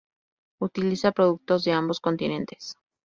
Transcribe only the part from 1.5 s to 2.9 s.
de ambos continentes.